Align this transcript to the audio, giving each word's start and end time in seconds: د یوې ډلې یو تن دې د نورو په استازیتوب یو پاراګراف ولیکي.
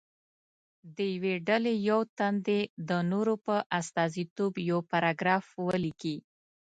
د 0.95 0.97
یوې 1.13 1.35
ډلې 1.47 1.73
یو 1.89 1.99
تن 2.17 2.33
دې 2.47 2.61
د 2.89 2.91
نورو 3.11 3.33
په 3.45 3.55
استازیتوب 3.79 4.53
یو 4.69 4.79
پاراګراف 4.91 5.45
ولیکي. 5.67 6.15